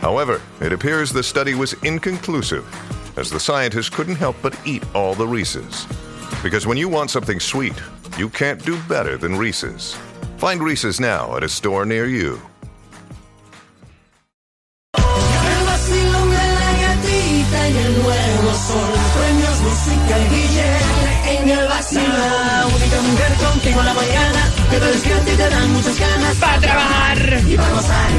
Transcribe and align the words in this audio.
However, 0.00 0.40
it 0.60 0.72
appears 0.72 1.12
the 1.12 1.22
study 1.22 1.54
was 1.54 1.74
inconclusive, 1.82 2.64
as 3.18 3.30
the 3.30 3.40
scientists 3.40 3.90
couldn't 3.90 4.16
help 4.16 4.36
but 4.42 4.58
eat 4.66 4.82
all 4.94 5.14
the 5.14 5.26
Reese's. 5.26 5.86
Because 6.42 6.66
when 6.66 6.78
you 6.78 6.88
want 6.88 7.10
something 7.10 7.38
sweet, 7.38 7.80
you 8.16 8.28
can't 8.30 8.64
do 8.64 8.80
better 8.88 9.16
than 9.16 9.36
Reese's. 9.36 9.94
Find 10.38 10.62
Reese's 10.62 11.00
now 11.00 11.36
at 11.36 11.44
a 11.44 11.48
store 11.48 11.84
near 11.84 12.06
you. 12.06 12.40
Música 19.62 20.18
y 20.18 21.36
en 21.36 21.48
el 21.48 21.68
única 21.68 23.00
mujer 23.02 23.34
contigo 23.34 23.80
en 23.80 23.86
la 23.86 23.94
mañana 23.94 24.39
que 24.70 24.76
te 24.78 24.86
despierta 24.86 25.32
y 25.32 25.36
te 25.36 25.48
dan 25.50 25.72
muchas 25.72 25.98
ganas 25.98 26.36
Para 26.36 26.60
trabajar. 26.60 27.40
y 27.48 27.56
para 27.56 27.68
gozar. 27.70 28.10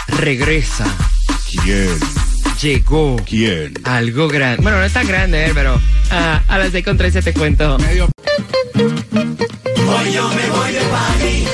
regresa. 0.09 0.87
¿Quién? 1.63 1.97
Llegó 2.61 3.15
¿Quién? 3.25 3.75
algo 3.85 4.27
grande. 4.27 4.61
Bueno, 4.61 4.79
no 4.79 4.85
es 4.85 4.93
tan 4.93 5.07
grande, 5.07 5.47
eh, 5.47 5.53
pero 5.55 5.81
ah, 6.11 6.43
a 6.49 6.59
las 6.59 6.73
6.13 6.73 7.23
te 7.23 7.33
cuento. 7.33 7.79
Medio 7.79 8.09
Hoy 8.75 10.13
yo 10.13 10.29
me 10.31 10.51
voy 10.51 10.73
de 10.73 10.81
party 10.81 11.45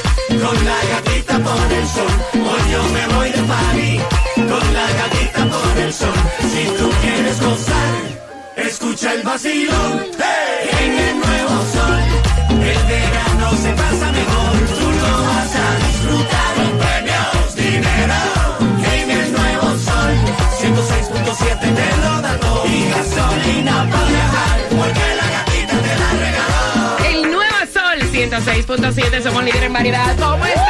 con 0.42 0.64
la 0.64 0.76
gatita 0.88 1.09
por 1.50 1.72
el 1.72 1.87
sol. 1.87 2.12
Hoy 2.34 2.62
yo 2.72 2.83
me 2.97 3.05
voy 3.15 3.31
de 3.31 3.43
party 3.53 3.93
con 4.37 4.75
la 4.75 4.87
gatita 4.99 5.43
por 5.55 5.78
el 5.84 5.93
sol. 5.93 6.19
Si 6.53 6.65
tú 6.78 6.91
quieres 7.03 7.41
gozar, 7.41 7.94
escucha 8.56 9.15
el 9.15 9.22
vacilón. 9.22 9.93
En 10.83 10.93
el 11.06 11.15
nuevo 11.19 11.56
sol, 11.75 12.00
el 12.72 12.81
verano 12.93 13.50
se 13.62 13.71
pasa 13.72 13.90
106.7, 28.41 29.23
somos 29.23 29.45
líderes 29.45 29.65
en 29.65 29.73
variedad. 29.73 30.17
¿Cómo 30.19 30.45
están? 30.47 30.65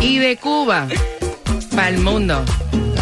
y 0.00 0.18
de 0.18 0.36
Cuba 0.36 0.88
para 1.74 1.88
el 1.88 1.98
mundo. 1.98 2.44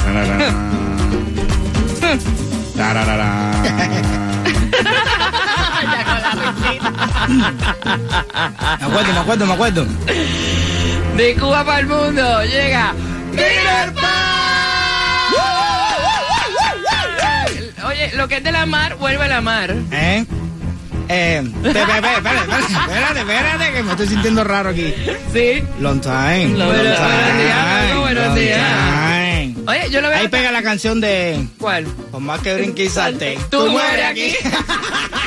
Me 7.32 8.86
acuerdo, 8.86 9.12
me 9.12 9.18
acuerdo, 9.20 9.46
me 9.46 9.52
acuerdo. 9.54 9.86
De 11.16 11.34
Cuba 11.38 11.64
para 11.64 11.80
el 11.80 11.86
mundo 11.86 12.44
llega 12.44 12.94
Peter 13.32 13.92
Pan. 13.94 14.04
Oye, 17.86 18.10
lo 18.16 18.28
que 18.28 18.36
es 18.36 18.44
de 18.44 18.52
la 18.52 18.66
mar, 18.66 18.96
vuelve 18.96 19.24
a 19.24 19.28
la 19.28 19.40
mar. 19.40 19.74
¿Eh? 19.90 20.24
Eh, 21.08 21.42
espérate, 21.64 22.08
espérate, 22.16 23.20
espérate, 23.20 23.72
que 23.72 23.82
me 23.82 23.90
estoy 23.90 24.06
sintiendo 24.08 24.44
raro 24.44 24.70
aquí. 24.70 24.94
Sí. 25.32 25.62
Long 25.80 26.00
time. 26.00 26.48
Long- 26.56 26.72
time, 26.72 28.00
buenos 28.00 28.34
días. 28.36 28.60
Oye, 29.66 29.90
yo 29.90 30.00
lo 30.00 30.08
veo. 30.08 30.18
Ahí 30.18 30.28
pega 30.28 30.50
la 30.50 30.62
canción 30.62 31.00
de 31.00 31.46
¿Cuál? 31.58 31.84
Por 31.84 32.20
más 32.20 32.40
que 32.40 32.54
brinque 32.54 32.84
y 32.84 32.88
salte. 32.88 33.38
Tú 33.50 33.66
mueres 33.68 34.04
aquí. 34.06 34.34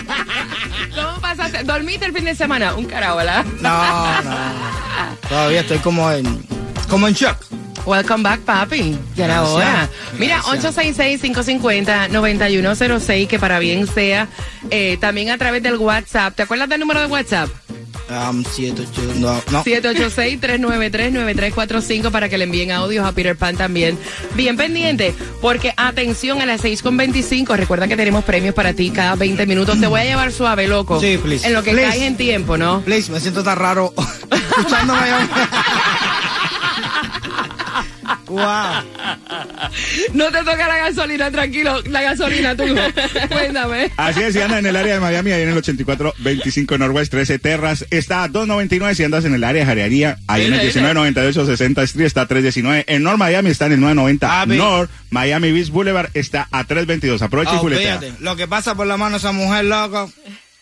¿Dormiste 1.64 2.06
el 2.06 2.14
fin 2.14 2.26
de 2.26 2.36
semana? 2.36 2.76
Un 2.76 2.86
carajo, 2.86 3.18
¿verdad? 3.18 3.46
No, 3.62 4.22
no. 4.24 4.36
Todavía 5.30 5.62
estoy 5.62 5.78
como 5.80 6.12
en, 6.12 6.44
como 6.90 7.08
en 7.08 7.14
shock. 7.14 7.38
Welcome 7.86 8.24
back, 8.24 8.40
papi. 8.42 8.98
Ya 9.16 9.26
era 9.26 9.44
hora. 9.44 9.88
Mira, 10.18 10.42
Gracias. 10.52 10.76
866-550-9106, 10.76 13.28
que 13.28 13.38
para 13.40 13.60
bien 13.60 13.86
sea. 13.88 14.28
eh, 14.72 14.98
también 15.00 15.30
a 15.30 15.38
través 15.38 15.62
del 15.62 15.76
WhatsApp. 15.78 16.34
¿Te 16.36 16.44
acuerdas 16.44 16.68
del 16.70 16.80
número 16.80 17.00
de 17.02 17.06
WhatsApp? 17.08 17.50
Um, 18.08 18.44
78, 18.44 19.02
no, 19.16 19.34
no. 19.52 19.64
786-393-9345 19.64 22.12
para 22.12 22.30
que 22.30 22.38
le 22.38 22.44
envíen 22.44 22.72
audios 22.72 23.04
a 23.06 23.12
Peter 23.14 23.36
Pan 23.36 23.58
también. 23.58 23.98
Bien 24.36 24.56
pendiente, 24.58 25.16
porque 25.42 25.74
atención 25.76 26.40
a 26.42 26.46
las 26.46 26.64
6.25. 26.64 27.56
Recuerda 27.56 27.88
que 27.88 27.96
tenemos 27.98 28.24
premios 28.24 28.54
para 28.54 28.74
ti 28.74 28.92
cada 28.92 29.16
20 29.16 29.46
minutos. 29.48 29.80
Te 29.80 29.88
voy 29.88 30.02
a 30.02 30.06
llevar 30.06 30.32
suave, 30.32 30.68
loco. 30.68 31.00
Sí, 31.02 31.18
please. 31.18 31.48
En 31.48 31.54
lo 31.54 31.64
que 31.64 31.72
Please. 31.72 31.90
caes 31.90 32.04
en 32.04 32.16
tiempo, 32.18 32.58
¿no? 32.58 32.82
Please, 32.82 33.12
me 33.12 33.20
siento 33.20 33.44
tan 33.44 33.58
raro 33.58 33.92
escuchándome. 34.32 35.02
wow. 38.36 38.84
No 40.14 40.26
te 40.32 40.38
toca 40.40 40.68
la 40.68 40.78
gasolina, 40.78 41.32
tranquilo. 41.32 41.82
La 41.90 42.02
gasolina, 42.02 42.56
tú. 42.56 42.64
Cuéntame. 43.30 43.92
Así 43.98 44.22
es, 44.22 44.34
si 44.34 44.42
andas 44.42 44.60
en 44.60 44.66
el 44.68 44.76
área 44.76 44.96
de 44.96 45.00
Miami, 45.00 45.32
ahí 45.32 45.42
en 45.44 45.50
el 45.50 45.58
8425 45.58 46.78
Northwest 46.78 47.12
13 47.12 47.40
Terras, 47.40 47.86
está 47.90 48.24
a 48.24 48.28
299 48.28 48.96
si 48.96 49.04
andas 49.04 49.26
en 49.26 49.34
el 49.34 49.44
área 49.44 49.62
de 49.62 49.66
Jarearía, 49.66 50.18
ahí 50.28 50.46
en 50.46 50.54
el 50.54 50.60
1998 50.62 51.46
60 51.46 51.84
Street 51.84 52.06
está 52.08 52.22
a 52.22 52.28
319. 52.28 52.86
En 52.88 53.04
North 53.04 53.18
Miami 53.18 53.50
está 53.50 53.66
en 53.68 53.74
el 53.74 53.80
990 53.82 54.42
Ah. 54.42 54.46
North 54.46 54.90
Miami 55.10 55.52
Beach 55.52 55.70
Boulevard 55.70 56.10
está 56.14 56.48
a 56.52 56.64
322. 56.64 57.22
Aprovecha 57.22 57.54
y 57.54 57.58
Oh, 57.58 57.60
juletea. 57.60 58.00
fíjate, 58.00 58.24
lo 58.24 58.36
que 58.36 58.48
pasa 58.48 58.76
por 58.76 58.88
la 58.88 58.98
mano 58.98 59.18
esa 59.18 59.32
mujer, 59.32 59.66
loco, 59.66 60.12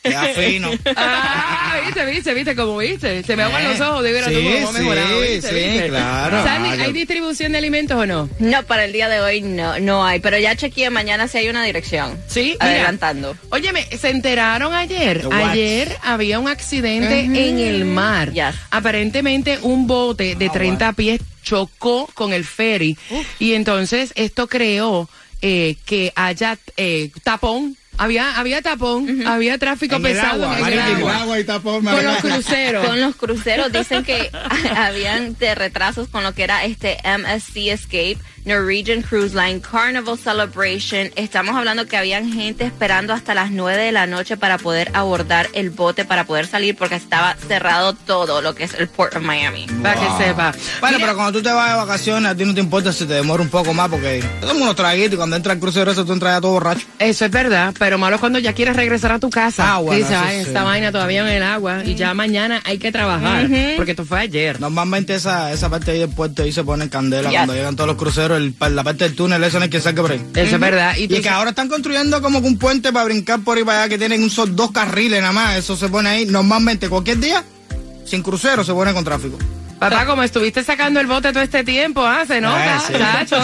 queda 0.04 0.24
fino. 0.36 0.70
Ah, 0.96 1.80
viste, 1.86 2.06
viste, 2.06 2.34
viste, 2.34 2.56
como 2.56 2.78
viste. 2.78 3.24
Se 3.24 3.36
me 3.36 3.44
aguan 3.44 3.64
los 3.64 3.80
ojos 3.82 4.04
de 4.04 4.12
ver 4.12 4.24
a 4.24 4.28
tú 4.28 4.34
Sí, 4.34 4.44
cómo 4.54 4.68
has 4.70 4.76
sí, 4.76 4.82
mejorado, 4.82 5.22
viste, 5.22 5.50
sí, 5.50 5.56
viste. 5.56 5.88
claro. 5.90 6.44
Sandy, 6.44 6.70
Ah, 6.70 6.72
¿hay 6.74 6.88
yo- 6.88 6.94
distribución 6.94 7.52
de 7.54 7.58
alimentos 7.58 7.98
o 7.98 8.06
no? 8.06 8.30
No, 8.40 8.64
para 8.64 8.86
el 8.86 8.94
día 8.94 9.10
de 9.10 9.22
hoy 9.22 9.42
no, 9.42 9.80
no 9.80 10.06
hay, 10.06 10.20
pero 10.20 10.38
ya 10.38 10.56
chequeé 10.56 10.90
mañana 10.90 11.28
si 11.28 11.38
hay 11.40 11.50
una 11.50 11.64
dirección. 11.64 12.18
Sí, 12.28 12.56
mira. 12.62 12.66
Adelantando. 12.66 13.36
Óyeme, 13.50 13.86
se 13.98 14.10
enteraron 14.10 14.74
ayer. 14.74 15.28
Ayer 15.32 15.98
había 16.04 16.40
un 16.40 16.48
accidente 16.48 17.22
en 17.22 17.60
el 17.60 17.86
mar. 17.86 18.32
Yes. 18.34 18.56
Aparentemente 18.72 19.60
un 19.62 19.88
bote 19.88 20.36
de 20.36 20.50
30 20.50 20.94
pies 20.94 21.22
chocó 21.44 22.10
con 22.14 22.32
el 22.34 22.46
ferry 22.46 22.98
y 23.40 23.54
entonces 23.54 24.12
esto 24.16 24.48
creó 24.48 25.10
eh, 25.42 25.76
que 25.86 26.12
haya 26.16 26.58
eh, 26.78 27.12
tapón. 27.24 27.76
Había, 27.98 28.38
había 28.40 28.62
tapón, 28.62 29.26
había 29.28 29.58
tráfico 29.58 29.96
En 29.96 30.06
el 30.06 30.14
pesado 30.14 30.44
agua, 30.46 30.60
en 30.60 30.66
el 30.74 30.80
marítimo. 30.80 31.10
agua. 31.10 31.22
agua 31.22 31.40
y 31.40 31.44
tapón, 31.44 31.86
Con 31.86 32.04
los 32.06 32.18
cruceros. 32.18 32.86
Con 32.88 33.00
los 33.02 33.16
cruceros 33.16 33.72
dicen 33.72 34.04
que 34.04 34.32
habían 34.76 35.38
de 35.38 35.54
retrasos 35.56 36.08
con 36.08 36.24
lo 36.24 36.34
que 36.34 36.44
era 36.44 36.64
este 36.66 36.98
MSC 37.04 37.70
Escape, 37.70 38.18
Norwegian 38.46 39.02
Cruise 39.02 39.34
Line, 39.34 39.62
Carnival 39.62 40.18
Celebration. 40.18 41.10
Estamos 41.16 41.56
hablando 41.56 41.86
que 41.88 41.98
habían 41.98 42.32
gente 42.32 42.66
esperando 42.66 43.14
hasta 43.14 43.34
las 43.34 43.52
9 43.52 43.82
de 43.84 43.92
la 43.92 44.06
noche 44.08 44.38
para 44.38 44.58
poder 44.58 44.90
abordar 44.94 45.48
el 45.54 45.70
bote, 45.70 46.06
para 46.06 46.26
poder 46.26 46.48
salir, 46.48 46.76
porque 46.76 46.96
estaba 46.96 47.36
cerrado 47.48 47.94
todo 47.94 48.42
lo 48.42 48.54
que 48.56 48.66
es 48.66 48.74
el 48.74 48.88
Port 48.88 49.16
of 49.16 49.24
Miami. 49.24 49.66
Para 49.82 49.96
que 49.96 50.24
sepa. 50.24 50.54
Bueno, 50.82 50.98
Mira, 50.98 51.08
pero 51.08 51.16
cuando 51.18 51.40
tú 51.40 51.44
te 51.44 51.52
vas 51.52 51.72
de 51.72 51.78
vacaciones, 51.78 52.32
a 52.32 52.36
ti 52.36 52.46
no 52.46 52.54
te 52.54 52.60
importa 52.60 52.92
si 52.92 53.06
te 53.06 53.14
demora 53.14 53.42
un 53.42 53.50
poco 53.50 53.74
más, 53.74 53.90
porque 53.90 54.24
tenemos 54.40 54.62
unos 54.62 54.76
traguitos 54.76 55.14
y 55.14 55.18
cuando 55.18 55.36
entra 55.36 55.54
el 55.54 55.60
crucero, 55.60 55.92
eso 55.92 56.06
tú 56.06 56.14
entras 56.14 56.36
ya 56.36 56.42
todo 56.42 56.52
borracho. 56.54 56.86
Eso 57.00 57.26
es 57.26 57.32
verdad, 57.32 57.74
pero 57.80 57.98
malo 57.98 58.16
es 58.16 58.20
cuando 58.20 58.40
ya 58.40 58.54
quieres 58.54 58.76
regresar 58.76 59.12
a 59.14 59.20
tu 59.20 59.30
casa. 59.30 59.76
Ah, 59.76 59.78
bueno, 59.80 59.98
dices, 60.00 60.12
eso 60.18 60.24
"Ay, 60.26 60.42
sí. 60.42 60.48
esta 60.48 60.64
vaina 60.64 60.92
todavía 60.92 61.22
en 61.22 61.28
el 61.30 61.44
agua 61.44 61.84
y 61.86 61.96
ya 61.96 62.14
mañana 62.14 62.62
hay 62.66 62.78
que 62.78 62.92
trabajar, 62.92 63.48
porque 63.78 63.92
esto 63.92 64.06
fue 64.06 64.20
ayer. 64.20 64.60
Normalmente 64.60 65.16
esa, 65.16 65.52
esa 65.52 65.70
parte 65.70 65.92
ahí 65.92 66.00
del 66.00 66.10
puerto 66.10 66.44
ahí 66.44 66.52
se 66.52 66.64
pone 66.64 66.84
en 66.84 66.90
candela 66.90 67.30
Yes. 67.30 67.38
cuando 67.40 67.54
llegan 67.56 67.76
todos 67.76 67.88
los 67.88 67.98
cruceros, 67.98 68.33
el- 68.38 68.56
la 68.72 68.84
parte 68.84 69.06
del 69.06 69.16
túnel, 69.16 69.44
eso 69.44 69.60
no 69.60 69.64
hay 69.64 69.70
que 69.70 69.82
saque 69.82 70.02
por 70.02 70.12
ahí. 70.12 70.24
Eso 70.36 70.56
es 70.56 70.62
verdad. 70.62 70.96
Y, 70.98 71.08
que 71.08 71.30
ahora 71.30 71.52
están 71.52 71.70
construyendo 71.70 72.22
como 72.22 72.42
que 72.42 72.48
un 72.48 72.58
puente 72.58 72.92
para 72.92 73.06
brincar 73.06 73.40
por 73.42 73.58
ahí 73.58 73.64
para 73.64 73.84
allá 73.84 73.90
que 73.90 73.98
tienen 73.98 74.24
un 74.24 74.56
dos 74.56 74.72
carriles 74.72 75.22
nada 75.22 75.34
más. 75.34 75.58
Eso 75.58 75.76
se 75.76 75.90
pone 75.90 76.10
ahí 76.10 76.26
normalmente 76.26 76.90
cualquier 76.90 77.20
día, 77.20 77.44
sin 78.06 78.22
crucero, 78.22 78.64
se 78.64 78.74
pone 78.74 78.94
con 78.94 79.04
tráfico. 79.04 79.38
Papá, 79.80 80.06
como 80.06 80.24
estuviste 80.24 80.64
sacando 80.64 81.00
el 81.02 81.08
bote 81.08 81.34
todo 81.34 81.44
este 81.44 81.64
tiempo, 81.64 82.06
¿ah? 82.06 82.24
Se 82.26 82.40
nota, 82.40 82.80
sí. 82.80 82.94
chacho. 82.94 83.38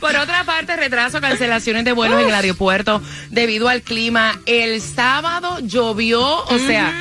Por 0.00 0.14
otra 0.16 0.44
parte, 0.44 0.76
retraso, 0.76 1.20
cancelaciones 1.20 1.84
de 1.84 1.92
vuelos 1.92 2.20
en 2.20 2.28
el 2.28 2.34
aeropuerto 2.34 3.00
debido 3.30 3.68
al 3.68 3.82
clima. 3.82 4.38
El 4.44 4.82
sábado 4.82 5.60
llovió, 5.60 6.44
o 6.44 6.58
sea, 6.58 6.92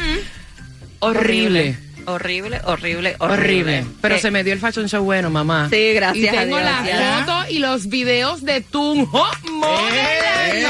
horrible. 0.99 0.99
Horrible, 0.99 1.77
horrible, 2.05 2.61
horrible. 2.65 3.15
Horrible. 3.19 3.85
Pero 4.01 4.15
Eh, 4.15 4.19
se 4.19 4.31
me 4.31 4.43
dio 4.43 4.53
el 4.53 4.59
fashion 4.59 4.87
show 4.87 5.03
bueno, 5.03 5.29
mamá. 5.29 5.67
Sí, 5.69 5.93
gracias 5.93 6.23
Y 6.23 6.27
a 6.27 6.31
tengo 6.41 6.57
Dios, 6.57 6.69
las 6.69 7.19
fotos 7.25 7.49
y 7.49 7.59
los 7.59 7.87
videos 7.87 8.43
de 8.43 8.61
Tunjo 8.61 9.25
modelando. 9.51 10.69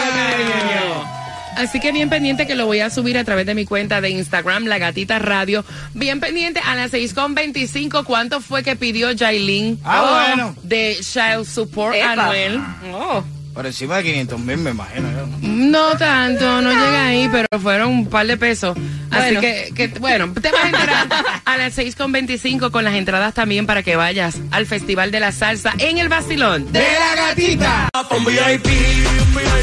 Así 1.57 1.79
que 1.79 1.93
bien 1.93 2.09
pendiente 2.09 2.45
que 2.47 2.55
lo 2.55 2.65
voy 2.65 2.81
a 2.81 2.89
subir 2.89 3.17
a 3.17 3.23
través 3.23 3.45
de 3.45 3.55
mi 3.55 3.65
cuenta 3.65 4.01
de 4.01 4.09
Instagram, 4.09 4.65
La 4.65 4.77
Gatita 4.77 5.19
Radio. 5.19 5.63
Bien 5.93 6.19
pendiente 6.19 6.59
a 6.59 6.75
las 6.75 6.91
6.25, 6.91 8.03
¿cuánto 8.03 8.41
fue 8.41 8.61
que 8.61 8.75
pidió 8.75 9.17
Jailin? 9.17 9.79
Ah, 9.85 10.25
bueno. 10.35 10.55
De 10.63 10.97
Child 10.99 11.45
Support 11.45 11.95
Epa. 11.95 12.11
Anuel. 12.11 12.59
Oh. 12.93 13.23
Por 13.55 13.65
encima 13.65 13.97
de 13.97 14.03
500 14.03 14.39
mil, 14.41 14.57
me 14.57 14.71
imagino. 14.71 15.09
yo. 15.11 15.25
No 15.47 15.97
tanto, 15.97 16.61
no 16.61 16.69
llega 16.71 17.05
ahí, 17.07 17.29
pero 17.31 17.47
fueron 17.61 17.89
un 17.89 18.07
par 18.09 18.27
de 18.27 18.35
pesos. 18.35 18.77
Así 19.09 19.35
Bueno. 19.35 19.39
que, 19.41 19.71
que, 19.73 19.87
bueno, 19.99 20.31
te 20.33 20.51
vas 20.51 20.61
a 20.65 20.67
enterar 20.67 21.07
a 21.45 21.57
las 21.57 21.77
6.25 21.77 22.69
con 22.69 22.83
las 22.83 22.95
entradas 22.95 23.33
también 23.33 23.65
para 23.65 23.81
que 23.81 23.95
vayas 23.95 24.35
al 24.51 24.65
Festival 24.65 25.09
de 25.11 25.21
la 25.21 25.31
Salsa 25.31 25.73
en 25.77 25.97
el 25.99 26.09
Basilón. 26.09 26.69
¡De 26.73 26.81
la 26.81 27.15
gatita! 27.27 27.89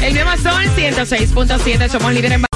El 0.01 0.13
nuevo 0.15 0.31
Sol 0.37 0.63
106.7, 0.75 1.89
somos 1.89 2.13
líderes 2.13 2.39
en... 2.39 2.52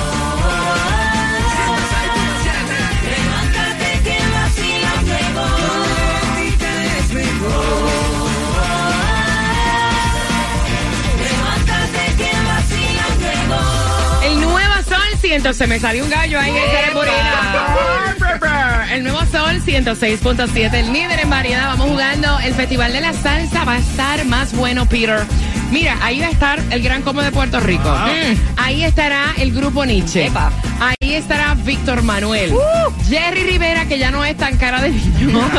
Sol 15.27 15.41
100, 15.41 15.53
se 15.53 15.67
me 15.67 15.77
salió 15.77 16.05
un 16.05 16.09
gallo 16.09 16.39
ahí 16.39 16.51
en 16.51 16.57
el. 16.57 16.63
El 18.93 19.03
nuevo 19.03 19.19
Sol 19.25 19.61
106.7, 19.61 20.73
el 20.73 20.93
líder 20.93 21.19
en 21.19 21.29
variedad. 21.29 21.67
Vamos 21.67 21.89
jugando. 21.89 22.39
El 22.39 22.53
Festival 22.53 22.93
de 22.93 23.01
la 23.01 23.11
Salsa 23.11 23.65
va 23.65 23.73
a 23.73 23.79
estar 23.79 24.23
más 24.25 24.55
bueno, 24.55 24.85
Peter. 24.85 25.25
Mira, 25.69 25.97
ahí 26.01 26.21
va 26.21 26.27
a 26.27 26.29
estar 26.29 26.61
el 26.71 26.81
Gran 26.81 27.01
Como 27.01 27.21
de 27.21 27.31
Puerto 27.31 27.59
Rico. 27.59 27.89
Mm. 27.89 28.35
Ahí 28.55 28.85
estará 28.85 29.33
el 29.37 29.51
Grupo 29.51 29.83
Nietzsche. 29.85 30.27
Epa. 30.27 30.49
Ahí 30.79 31.15
estará 31.15 31.55
Víctor 31.55 32.03
Manuel. 32.03 32.53
Jerry 33.09 33.43
Rivera, 33.43 33.85
que 33.85 33.99
ya 33.99 34.11
no 34.11 34.23
es 34.23 34.37
tan 34.37 34.55
cara 34.55 34.81
de 34.81 34.91
niño. 34.91 35.41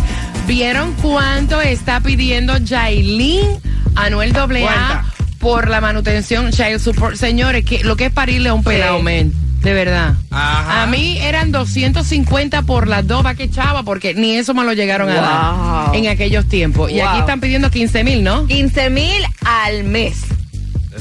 ¿vieron 0.47 0.92
cuánto 0.94 1.61
está 1.61 2.00
pidiendo 2.00 2.54
Jailin 2.64 3.61
Anuel 3.94 4.37
AA 4.37 5.04
por 5.38 5.68
la 5.68 5.80
manutención 5.80 6.50
Child 6.50 6.80
Support? 6.80 7.16
Señores, 7.16 7.64
que, 7.64 7.85
lo 7.85 7.97
que 7.97 8.06
es 8.06 8.12
parirle 8.12 8.50
a 8.50 8.54
un 8.54 8.64
pelado, 8.64 9.02
men. 9.02 9.41
De 9.62 9.73
verdad. 9.73 10.14
Ajá. 10.31 10.83
A 10.83 10.87
mí 10.87 11.19
eran 11.21 11.52
250 11.52 12.62
por 12.62 12.88
las 12.88 13.07
dos 13.07 13.25
va 13.25 13.35
que 13.35 13.49
chava, 13.50 13.83
porque 13.85 14.12
ni 14.14 14.37
eso 14.37 14.54
me 14.54 14.64
lo 14.64 14.73
llegaron 14.73 15.09
a 15.09 15.14
dar 15.14 15.95
en 15.97 16.09
aquellos 16.09 16.49
tiempos. 16.49 16.90
Y 16.90 17.00
aquí 17.00 17.19
están 17.21 17.40
pidiendo 17.40 17.71
15 17.71 18.02
mil, 18.04 18.25
¿no? 18.25 18.47
15 18.47 18.90
mil 18.90 19.23
al 19.45 19.85
mes. 19.85 20.16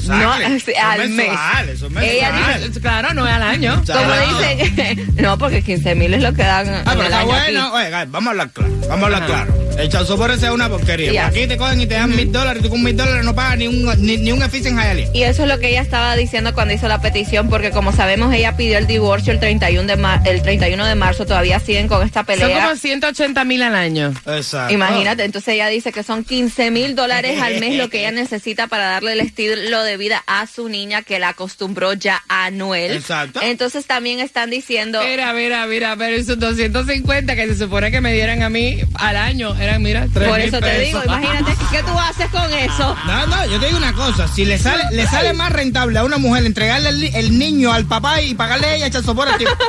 No, 0.08 0.34
Exacto. 0.34 0.58
sí, 0.64 0.72
Eso 0.72 0.80
al 0.86 1.00
es 1.02 1.10
mes. 1.10 1.26
mensual, 1.28 1.68
eso 1.68 1.86
es 1.86 1.96
Ella 2.02 2.32
dice- 2.62 2.80
Claro, 2.80 3.12
no 3.14 3.26
es 3.26 3.32
al 3.34 3.42
año. 3.42 3.82
Como 3.86 4.00
no. 4.06 4.38
dicen, 4.38 5.14
no, 5.22 5.36
porque 5.38 5.62
15 5.62 5.94
mil 5.94 6.14
es 6.14 6.22
lo 6.22 6.32
que 6.32 6.42
dan 6.42 6.66
Ah, 6.68 6.82
pero 6.86 7.02
está 7.02 7.24
bueno. 7.24 7.72
Gaby, 7.72 8.10
vamos 8.10 8.26
a 8.28 8.30
hablar 8.30 8.50
claro. 8.52 8.72
Vamos 8.88 9.02
a 9.02 9.04
hablar 9.06 9.22
Ajá. 9.22 9.26
claro. 9.26 9.61
El 9.82 9.88
chauzopor 9.88 10.30
ese 10.30 10.46
es 10.46 10.52
una 10.52 10.68
porquería. 10.68 11.26
Aquí 11.26 11.48
te 11.48 11.56
cogen 11.56 11.80
y 11.80 11.86
te 11.86 11.94
dan 11.94 12.14
mil 12.14 12.30
dólares 12.30 12.60
y 12.60 12.64
tú 12.64 12.70
con 12.70 12.84
mil 12.84 12.96
dólares 12.96 13.24
no 13.24 13.34
pagas 13.34 13.58
ni 13.58 13.66
un, 13.66 13.82
ni, 13.98 14.16
ni 14.16 14.30
un 14.30 14.40
en 14.40 14.50
Hialeah. 14.76 15.08
Y 15.12 15.24
eso 15.24 15.42
es 15.42 15.48
lo 15.48 15.58
que 15.58 15.70
ella 15.70 15.80
estaba 15.82 16.14
diciendo 16.14 16.54
cuando 16.54 16.72
hizo 16.72 16.86
la 16.86 17.00
petición, 17.00 17.48
porque 17.50 17.70
como 17.72 17.90
sabemos, 17.92 18.32
ella 18.32 18.56
pidió 18.56 18.78
el 18.78 18.86
divorcio 18.86 19.32
el 19.32 19.40
31 19.40 19.86
de, 19.88 19.96
mar- 19.96 20.22
el 20.24 20.40
31 20.40 20.86
de 20.86 20.94
marzo, 20.94 21.26
todavía 21.26 21.58
siguen 21.58 21.88
con 21.88 22.06
esta 22.06 22.20
Son 22.20 22.26
pelea. 22.26 22.62
como 22.64 22.76
180 22.76 23.44
mil 23.44 23.60
al 23.62 23.74
año. 23.74 24.14
Exacto. 24.26 24.72
Imagínate, 24.72 25.24
entonces 25.24 25.54
ella 25.54 25.66
dice 25.66 25.90
que 25.90 26.04
son 26.04 26.22
15 26.22 26.70
mil 26.70 26.94
dólares 26.94 27.40
al 27.42 27.58
mes 27.58 27.76
lo 27.76 27.88
que 27.90 27.98
ella 28.00 28.12
necesita 28.12 28.68
para 28.68 28.84
darle 28.86 29.14
el 29.14 29.20
estilo 29.20 29.82
de 29.82 29.96
vida 29.96 30.22
a 30.28 30.46
su 30.46 30.68
niña 30.68 31.02
que 31.02 31.18
la 31.18 31.30
acostumbró 31.30 31.92
ya 31.94 32.22
a 32.28 32.44
Anuel. 32.46 32.92
Exacto. 32.92 33.40
Entonces 33.42 33.86
también 33.86 34.20
están 34.20 34.48
diciendo, 34.50 35.00
Mira, 35.04 35.32
mira, 35.32 35.66
mira, 35.66 35.96
pero 35.96 36.14
esos 36.14 36.38
250 36.38 37.34
que 37.34 37.46
se 37.48 37.56
supone 37.58 37.90
que 37.90 38.00
me 38.00 38.12
dieran 38.12 38.42
a 38.42 38.48
mí 38.48 38.76
al 38.94 39.16
año, 39.16 39.54
mira, 39.78 40.06
tres 40.12 40.28
Por 40.28 40.40
eso 40.40 40.58
te 40.58 40.66
pesos. 40.66 40.84
digo, 41.02 41.02
imagínate, 41.04 41.52
¿qué 41.70 41.82
tú 41.82 41.98
haces 41.98 42.26
con 42.30 42.52
eso? 42.52 42.96
No, 43.06 43.26
no, 43.26 43.46
yo 43.46 43.58
te 43.60 43.66
digo 43.66 43.78
una 43.78 43.92
cosa. 43.92 44.28
Si 44.28 44.44
le 44.44 44.58
sale, 44.58 44.84
le 44.92 45.06
sale 45.06 45.32
más 45.32 45.52
rentable 45.52 45.98
a 45.98 46.04
una 46.04 46.18
mujer 46.18 46.44
entregarle 46.46 46.88
el, 46.90 47.00
ni- 47.00 47.10
el 47.14 47.38
niño 47.38 47.72
al 47.72 47.84
papá 47.86 48.20
y 48.22 48.34
pagarle 48.34 48.66
a 48.66 48.74
ella 48.76 48.86
echar 48.86 49.02
sopor 49.02 49.28
al 49.28 49.38
tipo. 49.38 49.50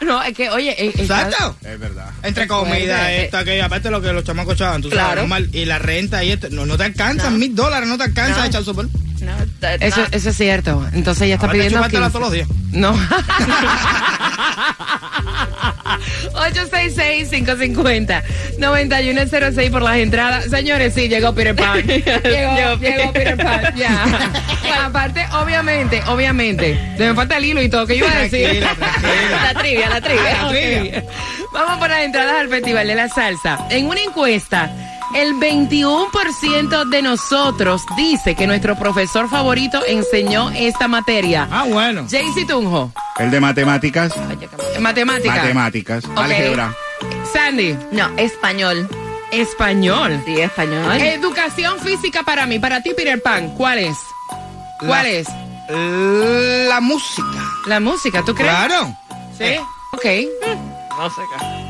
No, 0.00 0.20
es 0.22 0.34
que, 0.34 0.48
oye, 0.48 0.70
eh, 0.82 0.92
Exacto. 0.96 1.56
Es 1.62 1.78
verdad. 1.78 2.08
Entre 2.22 2.46
comida, 2.48 3.12
esto, 3.12 3.36
aquello, 3.36 3.66
aparte 3.66 3.90
lo 3.90 4.00
que 4.00 4.12
los 4.14 4.24
chamacos 4.24 4.54
echaban, 4.54 4.80
tú 4.80 4.90
sabes, 4.90 5.16
normal, 5.16 5.50
y 5.52 5.66
la 5.66 5.78
renta 5.78 6.24
y 6.24 6.30
esto, 6.32 6.48
no, 6.50 6.64
no 6.64 6.78
te 6.78 6.84
alcanzan, 6.84 7.38
mil 7.38 7.54
dólares 7.54 7.86
no 7.86 7.98
te 7.98 8.04
alcanza 8.04 8.38
No. 8.38 8.42
a 8.42 8.46
echar 8.46 8.64
sopor. 8.64 8.88
No, 9.22 9.32
Eso, 9.80 10.00
no. 10.00 10.06
eso 10.10 10.30
es 10.30 10.36
cierto. 10.36 10.86
Entonces 10.92 11.22
ella 11.22 11.34
está 11.34 11.46
Ahora 11.46 11.58
pidiendo 11.58 11.82
15. 11.82 11.98
todos 12.08 12.20
los 12.20 12.32
días. 12.32 12.48
No. 12.72 12.94
866-550-9106 18.58 19.70
por 19.70 19.82
las 19.82 19.96
entradas. 19.96 20.44
Señores, 20.46 20.94
sí, 20.94 21.08
llegó 21.08 21.34
Peter 21.34 21.54
Pan. 21.54 21.82
llegó, 21.86 22.76
llegó 22.78 23.12
Peter 23.12 23.36
Pan. 23.36 23.74
Ya. 23.76 24.04
Bueno, 24.62 24.82
aparte, 24.86 25.26
obviamente, 25.32 26.02
obviamente. 26.06 26.78
Me 26.98 27.14
falta 27.14 27.36
el 27.36 27.44
hilo 27.44 27.62
y 27.62 27.68
todo. 27.68 27.86
que 27.86 27.98
yo 27.98 28.06
iba 28.06 28.14
a 28.14 28.20
decir? 28.20 28.60
Tranquila, 28.60 28.74
tranquila. 28.76 29.42
La 29.42 29.54
trivia, 29.60 29.88
la 29.90 30.00
trivia. 30.00 30.48
trivia. 30.48 30.98
Ok. 31.00 31.04
Vamos 31.52 31.78
por 31.78 31.90
las 31.90 32.00
entradas 32.00 32.36
al 32.40 32.48
Festival 32.48 32.86
de 32.86 32.94
la 32.94 33.08
Salsa. 33.08 33.58
En 33.70 33.86
una 33.86 34.00
encuesta, 34.00 34.70
el 35.14 35.34
21% 35.36 36.88
de 36.88 37.02
nosotros 37.02 37.82
dice 37.96 38.34
que 38.34 38.46
nuestro 38.46 38.76
profesor 38.76 39.28
favorito 39.28 39.80
enseñó 39.86 40.50
esta 40.50 40.88
materia. 40.88 41.48
Ah, 41.50 41.64
bueno. 41.68 42.06
Jaycee 42.10 42.44
Tunjo, 42.46 42.92
El 43.18 43.30
de 43.30 43.40
matemáticas. 43.40 44.12
matemática. 44.78 45.34
Matemáticas. 45.36 46.04
Ok. 46.04 46.18
Álgebra. 46.18 46.74
Sandy, 47.32 47.76
No, 47.92 48.08
español. 48.16 48.88
español. 49.32 50.20
Sí, 50.26 50.40
español. 50.40 51.00
Educación 51.00 51.78
física 51.80 52.22
para 52.22 52.46
mí, 52.46 52.58
para 52.58 52.82
ti 52.82 52.92
Peter 52.96 53.20
Pan, 53.22 53.50
¿cuál 53.56 53.78
es? 53.78 53.96
¿Cuál 54.80 55.04
La- 55.04 55.08
es? 55.08 55.28
La 56.68 56.80
música. 56.80 57.22
La 57.66 57.78
música, 57.80 58.22
¿tú 58.24 58.34
crees? 58.34 58.50
Claro. 58.50 58.96
Sí. 59.38 59.56
Ok. 59.92 60.04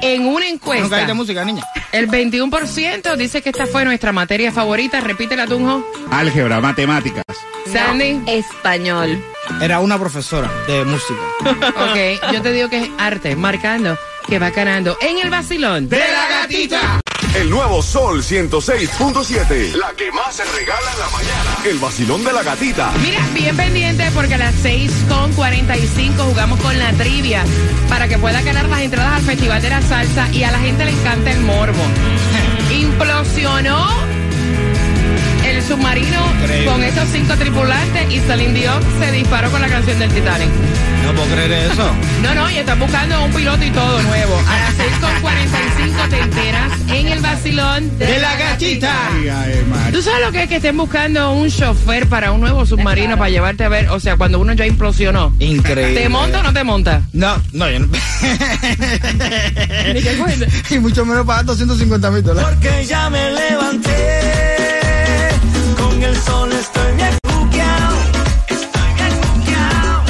En 0.02 0.26
una 0.26 0.44
No 0.46 0.50
encuesta, 0.50 0.88
caíste 0.88 1.12
música, 1.14 1.44
niña. 1.44 1.62
El 1.92 2.08
21% 2.08 3.16
dice 3.16 3.42
que 3.42 3.50
esta 3.50 3.66
fue 3.66 3.84
nuestra 3.84 4.12
materia 4.12 4.52
favorita. 4.52 5.00
Repítela, 5.00 5.46
Tunjo. 5.46 5.84
Álgebra. 6.10 6.60
Matemáticas. 6.60 7.24
Sandy. 7.72 8.20
Español. 8.26 9.22
Era 9.60 9.80
una 9.80 9.98
profesora 9.98 10.50
de 10.66 10.84
música. 10.84 11.20
Ok, 11.80 12.32
yo 12.32 12.42
te 12.42 12.52
digo 12.52 12.68
que 12.68 12.78
es 12.84 12.90
arte, 12.98 13.34
marcando 13.34 13.98
que 14.26 14.38
va 14.38 14.50
ganando 14.50 14.96
en 15.00 15.18
el 15.18 15.30
vacilón. 15.30 15.88
¡De 15.88 15.98
la 15.98 16.28
gatita! 16.42 16.99
El 17.34 17.48
nuevo 17.48 17.80
Sol 17.80 18.22
106.7. 18.22 19.74
La 19.74 19.92
que 19.92 20.10
más 20.10 20.34
se 20.34 20.44
regala 20.44 20.92
en 20.92 20.98
la 20.98 21.08
mañana. 21.10 21.56
El 21.64 21.78
vacilón 21.78 22.24
de 22.24 22.32
la 22.32 22.42
gatita. 22.42 22.90
Mira, 23.00 23.24
bien 23.32 23.56
pendiente 23.56 24.10
porque 24.12 24.34
a 24.34 24.38
las 24.38 24.54
6.45 24.64 26.16
jugamos 26.24 26.60
con 26.60 26.76
la 26.76 26.92
trivia 26.94 27.44
para 27.88 28.08
que 28.08 28.18
pueda 28.18 28.42
ganar 28.42 28.68
las 28.68 28.80
entradas 28.80 29.12
al 29.12 29.22
Festival 29.22 29.62
de 29.62 29.70
la 29.70 29.80
Salsa 29.80 30.28
y 30.32 30.42
a 30.42 30.50
la 30.50 30.58
gente 30.58 30.84
le 30.84 30.90
encanta 30.90 31.30
el 31.30 31.40
morbo. 31.42 31.82
Implosionó 32.72 34.09
el 35.60 35.66
submarino 35.66 36.20
Increíble. 36.40 36.64
con 36.66 36.82
esos 36.82 37.06
cinco 37.10 37.34
tripulantes 37.36 38.10
y 38.10 38.18
Celine 38.20 38.54
Dion 38.54 38.82
se 38.98 39.12
disparó 39.12 39.50
con 39.50 39.60
la 39.60 39.68
canción 39.68 39.98
del 39.98 40.10
Titanic. 40.10 40.48
No 41.04 41.12
puedo 41.14 41.28
creer 41.34 41.52
eso. 41.70 41.94
No, 42.20 42.34
no, 42.34 42.50
y 42.50 42.58
están 42.58 42.78
buscando 42.78 43.24
un 43.24 43.32
piloto 43.32 43.64
y 43.64 43.70
todo 43.70 44.02
nuevo. 44.02 44.38
A 44.46 44.58
las 44.58 44.74
6.45 44.76 46.08
te 46.10 46.20
enteras 46.20 46.72
en 46.88 47.08
el 47.08 47.18
vacilón 47.20 47.98
¡De 47.98 48.18
la 48.18 48.36
gatita! 48.36 48.94
Ay, 49.08 49.64
Mar. 49.70 49.90
¿Tú 49.90 50.02
sabes 50.02 50.20
lo 50.26 50.30
que 50.30 50.42
es 50.42 50.48
que 50.50 50.56
estén 50.56 50.76
buscando 50.76 51.32
un 51.32 51.48
chofer 51.48 52.06
para 52.08 52.30
un 52.32 52.42
nuevo 52.42 52.66
submarino 52.66 53.16
para 53.16 53.30
llevarte 53.30 53.64
a 53.64 53.70
ver? 53.70 53.88
O 53.88 53.98
sea, 53.98 54.18
cuando 54.18 54.38
uno 54.38 54.52
ya 54.52 54.66
implosionó. 54.66 55.34
Increíble. 55.38 55.98
¿Te 55.98 56.10
monta 56.10 56.40
o 56.40 56.42
no 56.42 56.52
te 56.52 56.62
monta? 56.62 57.00
No, 57.14 57.40
no, 57.52 57.70
yo 57.70 57.78
no. 57.80 57.86
Ni 59.94 60.02
que 60.02 60.16
cuente. 60.18 60.46
y 60.74 60.78
mucho 60.78 61.06
menos 61.06 61.24
pagar 61.26 61.46
250 61.46 62.10
mil 62.10 62.22
dólares. 62.22 62.50
Porque 62.50 62.84
ya 62.84 63.08
me 63.08 63.30
levanté. 63.30 64.39
Con 66.00 66.08
el 66.08 66.16
sol 66.16 66.50
estoy 66.50 66.92
bien 66.96 67.18
buqueado. 67.24 67.96
Estoy 68.48 68.90
bien 68.96 69.14
buqueado. 69.20 70.02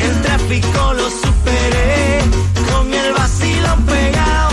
El 0.00 0.22
tráfico 0.22 0.92
lo 0.92 1.10
superé. 1.10 2.20
Con 2.70 2.94
el 2.94 3.12
vacilón 3.12 3.84
pegado. 3.86 4.50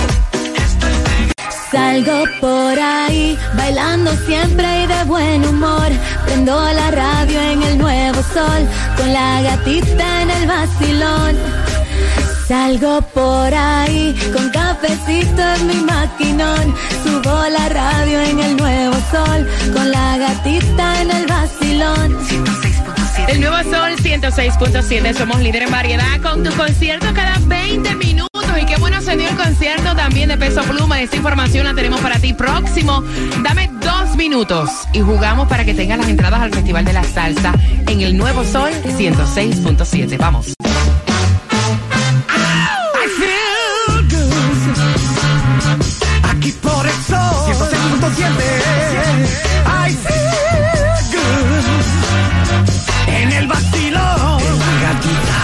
Estoy 0.66 0.94
pegado. 1.06 1.52
Salgo 1.72 2.24
por 2.42 2.80
ahí, 2.80 3.38
bailando 3.56 4.12
siempre 4.26 4.84
y 4.84 4.88
de 4.88 5.04
buen 5.04 5.46
humor. 5.46 5.92
Prendo 6.26 6.60
la 6.60 6.90
radio 6.90 7.40
en 7.42 7.62
el 7.62 7.78
nuevo 7.78 8.20
sol, 8.34 8.68
con 8.98 9.14
la 9.14 9.44
gatita 9.44 10.24
en 10.24 10.32
el 10.32 10.48
vacilón. 10.48 11.59
Salgo 12.50 13.00
por 13.14 13.54
ahí, 13.54 14.16
con 14.34 14.50
cafecito 14.50 15.40
en 15.40 15.68
mi 15.68 15.76
maquinón. 15.82 16.74
Subo 17.04 17.48
la 17.48 17.70
radio 17.70 18.22
en 18.22 18.40
el 18.40 18.58
nuevo 18.58 18.96
sol, 19.12 19.48
con 19.72 19.92
la 19.92 20.18
gatita 20.18 21.00
en 21.00 21.12
el 21.12 21.28
vacilón. 21.28 22.18
El 23.28 23.40
nuevo 23.40 23.58
Sol 23.70 23.96
106.7, 23.98 25.14
somos 25.14 25.40
líder 25.42 25.62
en 25.62 25.70
variedad 25.70 26.20
con 26.24 26.44
tu 26.44 26.52
concierto 26.56 27.06
cada 27.14 27.38
20 27.38 27.94
minutos. 27.94 28.30
Y 28.60 28.66
qué 28.66 28.78
bueno 28.78 29.00
se 29.04 29.16
dio 29.16 29.30
el 29.30 29.36
concierto 29.36 29.96
también 29.96 30.30
de 30.30 30.38
Peso 30.38 30.64
Pluma. 30.64 31.00
Esta 31.04 31.18
información 31.18 31.68
la 31.68 31.76
tenemos 31.76 32.02
para 32.02 32.18
ti 32.18 32.34
próximo. 32.34 33.04
Dame 33.44 33.70
dos 33.80 34.16
minutos 34.16 34.72
y 34.92 35.02
jugamos 35.02 35.48
para 35.48 35.66
que 35.66 35.76
tengas 35.76 36.00
las 36.00 36.08
entradas 36.08 36.42
al 36.42 36.52
Festival 36.52 36.84
de 36.84 36.94
la 36.94 37.04
Salsa 37.04 37.54
en 37.86 38.02
el 38.02 38.18
nuevo 38.18 38.44
Sol 38.44 38.72
106.7. 38.98 40.18
Vamos. 40.18 40.56
106.7 48.16 48.26
I 49.66 49.94
feel 49.94 50.98
good 51.12 51.66
En 53.08 53.32
el 53.32 53.48
vacilón. 53.48 54.42
La 54.60 54.74
gatita. 54.82 55.42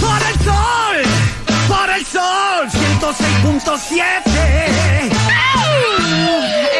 Por 0.00 0.20
el 0.30 0.36
sol 0.44 0.96
Por 1.68 1.90
el 1.90 2.04
sol 2.06 2.68
106.7 2.70 4.12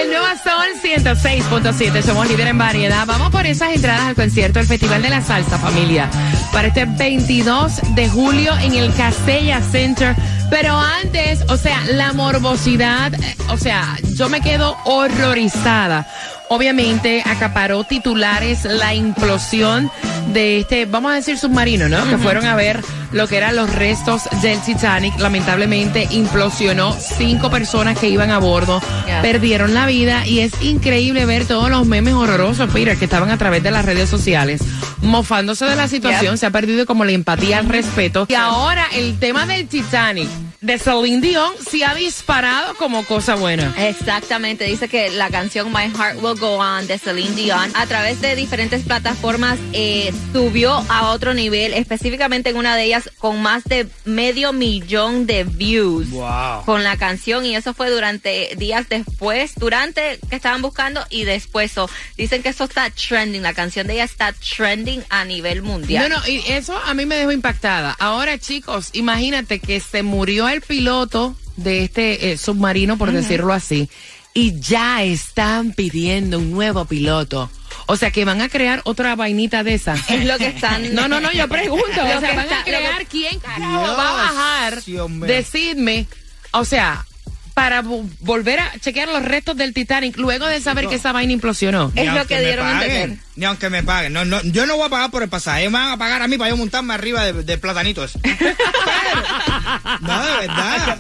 El 0.01 0.09
nuevo 0.09 0.27
Sol 0.43 0.69
106.7, 0.83 2.03
somos 2.03 2.29
líder 2.29 2.49
en 2.49 2.59
variedad. 2.59 3.07
Vamos 3.07 3.31
por 3.31 3.47
esas 3.47 3.73
entradas 3.75 4.03
al 4.03 4.15
concierto 4.15 4.59
del 4.59 4.69
Festival 4.69 5.03
de 5.03 5.11
la 5.11 5.21
Salsa, 5.21 5.59
familia, 5.59 6.09
para 6.53 6.69
este 6.69 6.85
22 6.85 7.95
de 7.95 8.09
julio 8.09 8.53
en 8.59 8.75
el 8.75 8.93
Castella 8.95 9.61
Center. 9.61 10.17
Pero 10.52 10.78
antes, 10.78 11.40
o 11.49 11.56
sea, 11.56 11.80
la 11.87 12.12
morbosidad, 12.12 13.14
eh, 13.14 13.37
o 13.49 13.56
sea, 13.56 13.97
yo 14.12 14.28
me 14.28 14.42
quedo 14.42 14.76
horrorizada. 14.85 16.06
Obviamente 16.50 17.23
acaparó 17.25 17.85
titulares 17.85 18.66
la 18.66 18.92
implosión 18.92 19.90
de 20.35 20.59
este, 20.61 20.85
vamos 20.85 21.12
a 21.12 21.14
decir 21.14 21.38
submarino, 21.38 21.88
¿no? 21.88 22.06
Que 22.06 22.18
fueron 22.18 22.44
a 22.44 22.54
ver 22.54 22.82
lo 23.12 23.28
que 23.28 23.37
eran 23.37 23.57
los 23.57 23.75
restos 23.75 24.23
del 24.42 24.61
Titanic. 24.61 25.19
Lamentablemente 25.19 26.09
implosionó 26.11 26.92
cinco 26.92 27.50
personas 27.50 27.99
que 27.99 28.09
iban 28.09 28.31
a 28.31 28.38
bordo, 28.38 28.81
perdieron 29.23 29.75
la 29.75 29.87
vida 29.87 30.26
y 30.26 30.40
es 30.40 30.52
increíble 30.62 31.26
ver 31.26 31.47
todos 31.47 31.71
los 31.71 31.87
memes 31.87 32.14
horrorosos, 32.14 32.71
Peter, 32.71 32.97
que 32.97 33.04
estaban 33.04 33.31
a 33.31 33.38
través 33.38 33.62
de 33.62 33.71
las 33.71 33.85
redes 33.85 34.09
sociales, 34.09 34.62
mofándose 35.00 35.64
de 35.64 35.76
la 35.76 35.88
situación. 35.88 36.38
Se 36.38 36.47
ha 36.47 36.50
perdido 36.50 36.87
como 36.87 37.04
la 37.04 37.12
empatía, 37.12 37.59
el 37.59 37.69
respeto. 37.69 38.26
Y 38.28 38.35
ahora 38.35 38.87
el 38.95 39.19
tema 39.19 39.47
del 39.47 39.66
Titanic 39.69 40.28
de 40.62 40.78
Celine 40.78 41.21
Dion 41.21 41.52
se 41.69 41.85
ha 41.85 41.95
disparado 41.95 42.75
como 42.76 43.04
cosa 43.04 43.35
buena. 43.35 43.75
Exactamente, 43.76 44.64
dice 44.64 44.88
que 44.88 45.11
la 45.11 45.28
canción 45.28 45.73
My 45.73 45.90
Heart 45.90 46.23
Will 46.23 46.38
Go 46.38 46.59
On 46.59 46.87
de 46.87 46.99
Celine 46.99 47.35
Dion 47.35 47.71
a 47.75 47.87
través 47.87 48.21
de 48.21 48.37
diferentes 48.37 48.83
plataformas 48.83 49.59
eh, 49.73 50.12
subió 50.33 50.73
a 50.88 51.11
otro 51.11 51.35
nivel, 51.35 51.75
específicamente 51.75 52.50
en 52.50 52.57
una 52.57 52.76
de 52.76 52.85
ellas 52.85 53.01
con 53.18 53.42
más 53.42 53.64
de 53.64 53.87
medio 54.04 54.52
millón 54.52 55.26
de 55.26 55.44
views 55.44 56.11
Wow. 56.11 56.64
con 56.64 56.82
la 56.82 56.97
canción 56.97 57.44
y 57.47 57.54
eso 57.56 57.75
fue 57.75 57.90
durante 57.90 58.54
días 58.56 58.88
después, 58.88 59.52
durante 59.56 60.18
que 60.28 60.37
estaban 60.37 60.62
buscando 60.62 61.04
y 61.11 61.25
después. 61.25 61.73
So, 61.73 61.88
dicen 62.16 62.42
que 62.42 62.50
eso 62.50 62.64
está 62.64 62.88
trending, 62.90 63.42
la 63.42 63.54
canción 63.54 63.87
de 63.87 63.94
ella 63.94 64.04
está 64.04 64.32
trending 64.32 65.02
a 65.11 65.25
nivel 65.25 65.62
mundial. 65.62 66.09
No, 66.09 66.18
no, 66.18 66.26
y 66.28 66.42
eso 66.49 66.76
a 66.76 66.94
mí 66.94 67.06
me 67.06 67.16
dejó 67.16 67.32
impactada. 67.32 67.97
Ahora, 67.99 68.38
chicos, 68.38 68.90
imagínate 68.92 69.59
que 69.61 69.80
se 69.80 70.02
murió 70.02 70.49
el 70.49 70.61
piloto 70.61 71.37
de 71.56 71.85
este 71.85 72.32
eh, 72.32 72.38
submarino, 72.38 72.97
por 72.99 73.12
decirlo 73.12 73.52
así, 73.52 73.88
y 74.35 74.59
ya 74.61 75.02
están 75.02 75.73
pidiendo 75.73 76.38
un 76.38 76.50
nuevo 76.50 76.85
piloto. 76.87 77.50
O 77.93 77.97
sea, 77.99 78.11
que 78.11 78.25
van 78.25 78.41
a 78.41 78.49
crear 78.49 78.81
otra 78.85 79.15
vainita 79.17 79.63
de 79.63 79.75
esa. 79.75 79.95
Es 80.09 80.25
lo 80.25 80.39
que 80.39 80.47
están. 80.47 80.95
No, 80.95 81.09
no, 81.09 81.21
no, 81.21 81.31
yo 81.31 81.47
pregunto. 81.47 81.85
O 81.91 81.93
sea, 81.95 82.21
van 82.21 82.39
está- 82.39 82.61
a 82.61 82.65
que- 82.65 82.71
crear 82.71 83.07
quién 83.07 83.39
carajo 83.39 83.71
Dios, 83.85 83.99
va 83.99 84.09
a 84.09 84.33
bajar. 84.33 84.83
Dios. 84.83 85.11
Decidme, 85.21 86.07
o 86.53 86.65
sea, 86.65 87.05
para 87.53 87.83
vo- 87.83 88.09
volver 88.21 88.61
a 88.61 88.73
chequear 88.81 89.09
los 89.09 89.23
restos 89.23 89.59
del 89.59 89.75
Titanic 89.75 90.17
luego 90.17 90.47
de 90.47 90.59
saber 90.63 90.89
que 90.89 90.95
esa 90.95 91.13
vaina 91.13 91.35
implosionó. 91.35 91.93
Es 91.95 92.11
lo 92.11 92.27
que 92.27 92.41
dieron 92.41 92.67
a 92.67 92.79
paguen, 92.81 92.91
entender. 92.97 93.19
Ni 93.37 93.45
aunque 93.45 93.69
me 93.69 93.83
paguen. 93.83 94.15
No, 94.15 94.25
no, 94.25 94.41
yo 94.43 94.65
no 94.65 94.77
voy 94.79 94.87
a 94.87 94.89
pagar 94.89 95.11
por 95.11 95.23
el 95.23 95.29
pasaje. 95.29 95.61
Ellos 95.61 95.73
me 95.73 95.79
van 95.79 95.91
a 95.91 95.99
pagar 95.99 96.23
a 96.23 96.29
mí 96.29 96.39
para 96.39 96.49
yo 96.49 96.57
montarme 96.57 96.95
arriba 96.95 97.25
de, 97.27 97.35
de 97.45 97.59
platanito 97.59 98.03
ese. 98.05 98.19
Pero- 98.21 98.57
no, 100.01 100.27
de 100.27 100.33
verdad. 100.47 100.99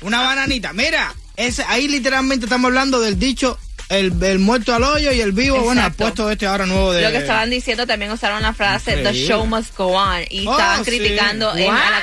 Una 0.00 0.22
bananita. 0.22 0.72
Mira, 0.72 1.14
ese, 1.36 1.64
ahí 1.68 1.86
literalmente 1.88 2.46
estamos 2.46 2.68
hablando 2.68 3.00
del 3.00 3.16
dicho 3.18 3.58
el, 3.88 4.12
el 4.22 4.38
muerto 4.38 4.74
al 4.74 4.82
hoyo 4.84 5.12
y 5.12 5.20
el 5.20 5.32
vivo, 5.32 5.58
bueno, 5.62 5.80
Exacto. 5.82 6.04
puesto 6.04 6.30
este 6.30 6.46
ahora 6.46 6.66
nuevo 6.66 6.92
de... 6.92 7.02
Lo 7.02 7.10
que 7.10 7.18
estaban 7.18 7.50
diciendo 7.50 7.86
también 7.86 8.10
usaron 8.10 8.42
la 8.42 8.52
frase 8.52 8.96
The 8.98 9.12
show 9.12 9.46
must 9.46 9.76
go 9.76 9.88
on 9.88 10.20
y 10.30 10.46
Oh, 10.46 10.52
estaban 10.52 10.84
sí. 10.84 10.90
criticando 10.90 11.54
en- 11.56 11.66
la- 11.66 12.02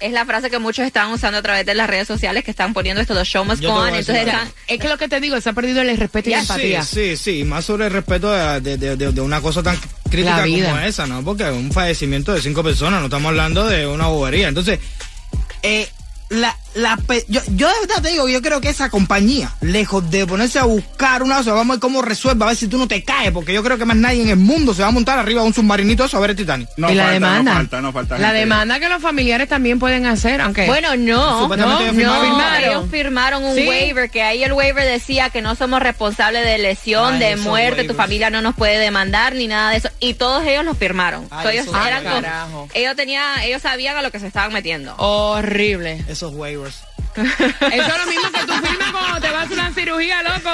es 0.00 0.10
la 0.10 0.26
frase 0.26 0.50
que 0.50 0.58
muchos 0.58 0.84
estaban 0.84 1.12
usando 1.12 1.38
a 1.38 1.42
través 1.42 1.64
de 1.64 1.74
las 1.76 1.88
redes 1.88 2.08
sociales 2.08 2.42
que 2.42 2.50
están 2.50 2.72
poniendo 2.74 3.00
esto 3.00 3.14
The 3.14 3.22
show 3.24 3.44
must 3.44 3.62
go 3.62 3.70
on 3.72 3.88
entonces 3.94 4.26
están 4.26 4.50
Es 4.66 4.80
que 4.80 4.88
lo 4.88 4.98
que 4.98 5.06
te 5.08 5.20
digo, 5.20 5.40
se 5.40 5.48
ha 5.48 5.52
perdido 5.52 5.80
el 5.80 5.96
respeto 5.96 6.28
y 6.28 6.32
la 6.32 6.40
empatía. 6.40 6.82
Sí, 6.82 7.16
sí, 7.16 7.36
sí, 7.38 7.44
más 7.44 7.64
sobre 7.64 7.86
el 7.86 7.92
respeto 7.92 8.32
de, 8.32 8.76
de- 8.76 8.96
de- 8.96 9.20
una 9.20 9.40
cosa 9.40 9.62
tan 9.62 9.78
crítica 10.10 10.42
como 10.42 10.78
esa, 10.80 11.06
¿no? 11.06 11.22
Porque 11.24 11.44
un 11.44 11.70
fallecimiento 11.72 12.32
de 12.34 12.42
cinco 12.42 12.64
personas, 12.64 12.98
no 12.98 13.06
estamos 13.06 13.28
hablando 13.30 13.64
de 13.66 13.86
una 13.86 14.08
bobería. 14.08 14.48
Entonces, 14.48 14.80
eh, 15.62 15.88
la, 16.30 16.56
la, 16.74 16.96
pe- 16.96 17.24
yo, 17.28 17.40
yo 17.54 17.68
de 17.68 17.74
verdad 17.86 18.02
te 18.02 18.08
digo, 18.10 18.28
yo 18.28 18.40
creo 18.42 18.60
que 18.60 18.68
esa 18.70 18.88
compañía, 18.90 19.52
lejos 19.60 20.10
de 20.10 20.26
ponerse 20.26 20.58
a 20.58 20.64
buscar 20.64 21.22
una 21.22 21.36
cosa, 21.38 21.52
vamos 21.52 21.70
a 21.70 21.74
ver 21.74 21.80
cómo 21.80 22.02
resuelve, 22.02 22.44
a 22.44 22.48
ver 22.48 22.56
si 22.56 22.68
tú 22.68 22.78
no 22.78 22.88
te 22.88 23.02
caes, 23.04 23.30
porque 23.32 23.52
yo 23.52 23.62
creo 23.62 23.78
que 23.78 23.84
más 23.84 23.96
nadie 23.96 24.22
en 24.22 24.28
el 24.30 24.36
mundo 24.36 24.72
se 24.74 24.82
va 24.82 24.88
a 24.88 24.92
montar 24.92 25.18
arriba 25.18 25.42
de 25.42 25.48
un 25.48 25.54
submarinito 25.54 26.04
eso 26.04 26.16
a 26.16 26.20
ver 26.20 26.30
el 26.30 26.36
Titanic. 26.36 26.68
No 26.76 26.90
y 26.90 26.94
la 26.94 27.02
falta, 27.04 27.14
demanda. 27.14 27.50
no 27.52 27.56
falta, 27.58 27.80
no 27.80 27.92
falta. 27.92 28.18
la 28.18 28.32
demanda 28.32 28.80
que 28.80 28.88
los 28.88 29.02
familiares 29.02 29.48
también 29.48 29.78
pueden 29.78 30.06
hacer, 30.06 30.40
aunque. 30.40 30.66
bueno 30.66 30.96
no 30.96 31.40
Supuestamente 31.42 31.84
no, 31.84 31.90
ellos 31.90 31.96
firmaron. 31.96 32.22
no, 32.28 32.34
Firmaron. 32.36 32.64
ellos 32.70 32.90
firmaron 32.90 33.44
un 33.44 33.54
Sí. 33.56 33.68
waiver 33.68 34.10
que 34.10 34.22
ahí 34.22 34.42
el 34.44 34.52
waiver 34.52 34.84
decía 34.84 35.30
que 35.30 35.42
no 35.42 35.54
somos 35.54 35.80
responsables 35.82 36.44
de 36.44 36.58
lesión 36.58 37.14
Ay, 37.14 37.18
de 37.20 37.36
muerte 37.36 37.84
tu 37.84 37.94
familia 37.94 38.30
no 38.30 38.40
nos 38.42 38.54
puede 38.54 38.78
demandar 38.78 39.34
ni 39.34 39.46
nada 39.46 39.70
de 39.70 39.76
eso 39.78 39.88
y 40.00 40.14
todos 40.14 40.44
ellos 40.46 40.64
lo 40.64 40.74
firmaron 40.74 41.26
Ay, 41.30 41.58
ellos 41.58 41.66
eran 41.86 42.04
con- 42.04 42.68
ellos 42.74 42.96
tenían 42.96 43.40
ellos 43.42 43.60
sabían 43.62 43.96
a 43.96 44.02
lo 44.02 44.10
que 44.10 44.18
se 44.20 44.26
estaban 44.26 44.52
metiendo 44.52 44.94
horrible. 44.96 46.04
Esos 46.08 46.32
waivers. 46.34 46.61
Eso 47.16 47.26
es 47.60 47.98
lo 47.98 48.06
mismo 48.06 48.30
que 48.32 48.46
tú 48.46 48.52
firmas 48.54 48.92
cuando 48.92 49.20
te 49.20 49.30
vas 49.30 49.50
a 49.50 49.52
una 49.52 49.70
cirugía, 49.72 50.22
loco. 50.22 50.48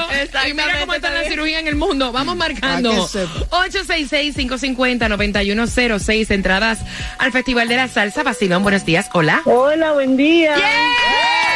Y 0.48 0.54
mira 0.54 0.80
cómo 0.80 0.94
está 0.94 1.10
la 1.10 1.24
cirugía 1.24 1.60
en 1.60 1.68
el 1.68 1.76
mundo. 1.76 2.10
Vamos 2.12 2.36
marcando. 2.36 2.90
Que 2.90 3.02
sepa. 3.20 3.46
866-550-9106. 3.50 6.30
Entradas 6.30 6.80
al 7.18 7.32
Festival 7.32 7.68
de 7.68 7.76
la 7.76 7.88
Salsa. 7.88 8.22
Basilón, 8.22 8.62
buenos 8.62 8.84
días. 8.84 9.08
Hola. 9.12 9.42
Hola, 9.44 9.92
buen 9.92 10.16
día. 10.16 10.54
¿Cuál 10.54 10.62
es 10.62 11.47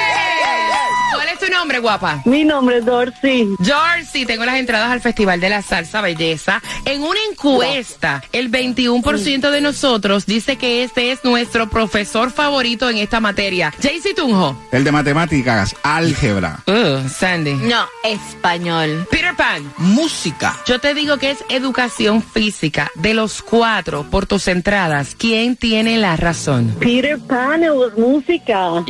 tu 1.43 1.51
nombre, 1.51 1.81
guapa? 1.81 2.23
Mi 2.25 2.45
nombre 2.45 2.79
es 2.79 2.85
Dorcy. 2.85 3.49
Georgie, 3.61 4.27
tengo 4.27 4.45
las 4.45 4.57
entradas 4.57 4.93
al 4.93 5.01
Festival 5.01 5.41
de 5.41 5.49
la 5.49 5.61
Salsa 5.61 6.01
Belleza. 6.01 6.63
En 6.85 7.03
una 7.03 7.19
encuesta, 7.31 8.23
el 8.31 8.49
21% 8.49 9.51
de 9.51 9.61
nosotros 9.61 10.25
dice 10.25 10.57
que 10.57 10.85
este 10.85 11.11
es 11.11 11.25
nuestro 11.25 11.69
profesor 11.69 12.31
favorito 12.31 12.89
en 12.89 12.99
esta 12.99 13.19
materia. 13.19 13.75
Jaycee 13.83 14.15
Tunjo. 14.15 14.57
El 14.71 14.85
de 14.85 14.93
matemáticas, 14.93 15.75
álgebra. 15.83 16.63
Uh, 16.67 17.09
Sandy. 17.09 17.55
no 17.55 17.89
español 18.05 19.09
Peter 19.11 19.35
Pan. 19.35 19.73
Música. 19.79 20.57
Yo 20.67 20.79
te 20.79 20.95
digo 20.95 21.17
que 21.19 21.33
es 21.33 21.39
educación 21.49 22.23
física. 22.23 22.89
De 22.95 23.15
los 23.15 23.43
cuatro, 23.43 24.05
por 24.09 24.27
tus 24.27 24.47
entradas, 24.47 25.17
¿quién 25.19 25.57
tiene 25.57 25.99
la 25.99 26.17
razón? 26.17 26.77
Peter 26.79 27.19
Pan, 27.19 27.65
it 27.65 27.71
was 27.71 27.97
música. 27.97 28.71
Muy 28.71 28.85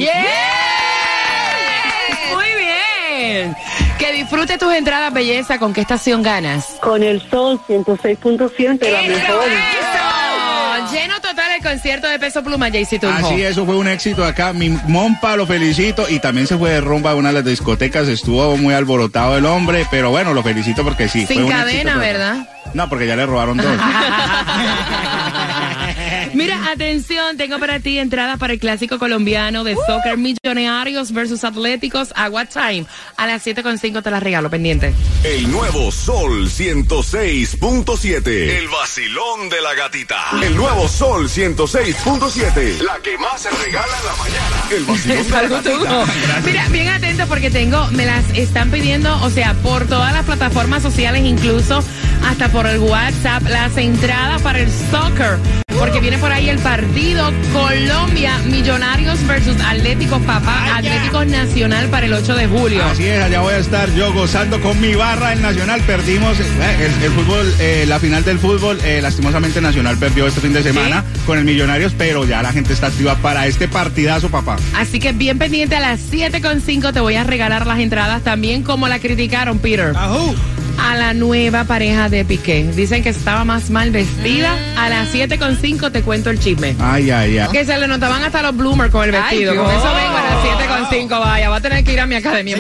bien. 3.23 3.57
Que 3.99 4.13
disfrute 4.13 4.59
tus 4.59 4.73
entradas, 4.75 5.13
belleza. 5.13 5.59
¿Con 5.59 5.73
qué 5.73 5.81
estación 5.83 6.23
ganas? 6.23 6.67
Con 6.81 7.03
el 7.03 7.21
sol 7.31 7.61
106.7, 7.69 8.91
la 8.91 9.01
¡Eso, 9.03 9.09
mejor. 9.09 9.45
eso! 9.49 10.93
Lleno 10.93 11.15
total 11.21 11.47
el 11.57 11.63
concierto 11.65 12.09
de 12.09 12.19
Peso 12.19 12.43
Pluma, 12.43 12.69
Jaycee 12.71 12.99
Tunjo. 12.99 13.27
Así, 13.27 13.41
eso 13.43 13.65
fue 13.65 13.77
un 13.77 13.89
éxito 13.89 14.25
acá. 14.25 14.53
Mi 14.53 14.69
mompa 14.69 15.37
lo 15.37 15.47
felicito 15.47 16.07
y 16.09 16.19
también 16.19 16.47
se 16.47 16.57
fue 16.59 16.71
de 16.71 16.81
rumba 16.81 17.13
a 17.13 17.15
una 17.15 17.29
de 17.29 17.35
las 17.35 17.45
discotecas. 17.45 18.09
Estuvo 18.09 18.57
muy 18.57 18.75
alborotado 18.75 19.39
el 19.39 19.47
hombre, 19.47 19.87
pero 19.91 20.11
bueno, 20.11 20.35
lo 20.35 20.43
felicito 20.43 20.83
porque 20.83 21.09
sí. 21.09 21.25
fue 21.25 21.37
Sin 21.37 21.45
un 21.45 21.51
cadena, 21.51 21.93
éxito. 21.93 21.99
¿verdad? 21.99 22.49
No, 22.75 22.89
porque 22.89 23.07
ya 23.07 23.17
le 23.17 23.25
robaron 23.27 23.57
dos. 23.59 23.67
Mira, 26.43 26.73
atención, 26.73 27.37
tengo 27.37 27.61
para 27.61 27.79
ti 27.79 28.01
entradas 28.01 28.37
para 28.37 28.55
el 28.55 28.59
clásico 28.59 28.99
colombiano 28.99 29.63
de 29.63 29.77
soccer 29.77 30.19
Millonarios 30.19 31.13
versus 31.13 31.45
Atléticos 31.45 32.13
Agua 32.17 32.47
Time. 32.47 32.85
A 33.17 33.29
las 33.29 33.47
7.5 33.47 34.03
te 34.03 34.11
las 34.11 34.21
regalo, 34.21 34.51
pendiente. 34.51 34.93
El 35.23 35.49
nuevo 35.53 35.93
Sol 35.93 36.49
106.7. 36.51 38.27
El 38.27 38.67
vacilón 38.67 39.51
de 39.51 39.61
la 39.61 39.75
gatita. 39.75 40.31
El 40.43 40.57
nuevo 40.57 40.89
Sol 40.89 41.29
106.7. 41.29 42.81
La 42.81 42.99
que 42.99 43.17
más 43.19 43.41
se 43.41 43.51
regala 43.51 43.97
en 43.97 44.05
la 44.05 44.17
mañana. 44.17 44.57
El 44.73 44.85
vacilón 44.85 45.25
de 45.25 45.31
la 45.31 45.43
gatita. 45.47 46.41
Mira, 46.45 46.69
bien 46.71 46.89
atento 46.89 47.25
porque 47.29 47.51
tengo, 47.51 47.87
me 47.93 48.05
las 48.05 48.29
están 48.31 48.73
pidiendo, 48.73 49.17
o 49.23 49.31
sea, 49.31 49.55
por 49.63 49.87
todas 49.87 50.13
las 50.13 50.25
plataformas 50.25 50.83
sociales, 50.83 51.23
incluso 51.25 51.85
hasta 52.27 52.49
por 52.49 52.67
el 52.67 52.79
WhatsApp, 52.81 53.45
las 53.45 53.77
entradas 53.77 54.43
para 54.43 54.59
el 54.59 54.71
soccer. 54.91 55.39
Porque 55.79 56.01
viene 56.01 56.19
por 56.19 56.32
ahí 56.33 56.49
el 56.49 56.59
partido 56.59 57.31
Colombia 57.53 58.39
Millonarios 58.47 59.25
versus 59.27 59.57
Atlético 59.61 60.19
Papá, 60.21 60.77
Atlético 60.77 61.25
Nacional 61.25 61.89
para 61.89 62.07
el 62.07 62.15
8 62.15 62.35
de 62.35 62.47
julio. 62.47 62.85
Así 62.85 63.07
es, 63.07 63.23
allá 63.23 63.41
voy 63.41 63.55
a 63.55 63.59
estar 63.59 63.93
yo 63.95 64.13
gozando 64.13 64.61
con 64.61 64.81
mi 64.81 64.95
barra 64.95 65.33
el 65.33 65.43
Nacional. 65.43 65.81
Perdimos 65.83 66.39
eh, 66.41 66.45
el, 66.81 67.05
el 67.05 67.11
fútbol, 67.13 67.55
eh, 67.61 67.85
la 67.87 67.99
final 67.99 68.25
del 68.25 68.39
fútbol, 68.39 68.79
eh, 68.85 69.01
lastimosamente 69.03 69.61
Nacional 69.61 69.99
perdió 69.99 70.27
este 70.27 70.41
fin 70.41 70.53
de 70.53 70.63
semana 70.63 71.05
con 71.27 71.39
el 71.39 71.45
Millonarios, 71.45 71.95
pero 71.97 72.25
ya 72.25 72.43
la 72.43 72.53
gente 72.53 72.73
está 72.73 72.87
activa 72.87 73.17
para 73.17 73.47
este 73.47 73.69
partidazo, 73.69 74.31
papá. 74.31 74.57
Así 74.77 75.01
que 75.01 75.13
bien 75.13 75.39
pendiente 75.39 75.77
a 75.77 75.81
las 75.81 76.01
7.5 76.11 76.93
te 76.93 77.01
voy 77.01 77.17
a 77.17 77.25
regalar 77.25 77.67
las 77.67 77.79
entradas 77.79 78.23
también 78.23 78.63
como 78.63 78.89
la 78.89 78.99
criticaron, 78.99 79.59
Peter. 79.59 79.93
Ajú. 79.97 80.35
A 80.79 80.95
la 80.95 81.15
nueva 81.15 81.65
pareja 81.65 82.09
de 82.09 82.25
Piqué. 82.25 82.65
Dicen 82.75 83.03
que 83.03 83.11
estaba 83.11 83.45
más 83.45 83.71
mal 83.71 83.91
vestida. 83.91 84.57
A 84.77 84.89
las 84.89 85.13
7.5 85.15 85.91
te 85.93 86.03
cuento 86.03 86.31
el 86.31 86.39
chisme. 86.39 86.75
Ay, 86.81 87.11
ay, 87.11 87.39
ay. 87.39 87.49
Que 87.53 87.65
se 87.65 87.77
le 87.79 87.87
notaban 87.87 88.23
hasta 88.25 88.43
los 88.43 88.57
bloomers 88.57 88.91
con 88.91 89.09
el 89.09 89.15
Ay, 89.15 89.23
vestido. 89.39 89.55
con 89.57 89.65
Dios. 89.71 89.79
eso 89.83 89.95
vengo 89.95 90.17
a 90.17 90.23
las 90.23 90.91
7.5. 90.91 91.21
Vaya, 91.21 91.49
va 91.51 91.57
a 91.57 91.61
tener 91.61 91.85
que 91.85 91.93
ir 91.93 92.01
a 92.01 92.07
mi 92.07 92.15
academia 92.17 92.57